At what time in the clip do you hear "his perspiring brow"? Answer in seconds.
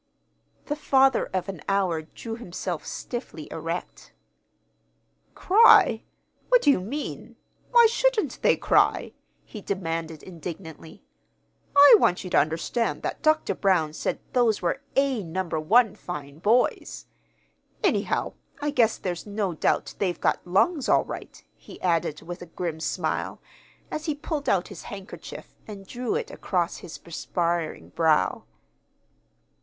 26.77-28.45